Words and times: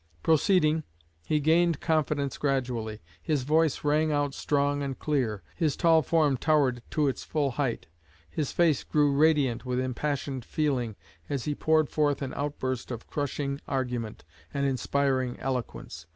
Proceeding, 0.23 0.83
he 1.27 1.39
gained 1.39 1.79
confidence 1.79 2.39
gradually; 2.39 3.01
his 3.21 3.43
voice 3.43 3.83
rang 3.83 4.11
out 4.11 4.33
strong 4.33 4.81
and 4.81 4.97
clear; 4.97 5.43
his 5.55 5.75
tall 5.75 6.01
form 6.01 6.37
towered 6.37 6.81
to 6.89 7.07
its 7.07 7.23
full 7.23 7.51
height; 7.51 7.85
his 8.27 8.51
face 8.51 8.83
grew 8.83 9.11
radiant 9.15 9.63
with 9.63 9.79
impassioned 9.79 10.43
feeling, 10.43 10.95
as 11.29 11.45
he 11.45 11.53
poured 11.53 11.87
forth 11.87 12.23
an 12.23 12.33
outburst 12.33 12.89
of 12.89 13.05
crushing 13.05 13.61
argument 13.67 14.25
and 14.51 14.65
inspiring 14.65 15.37
eloquence. 15.39 16.07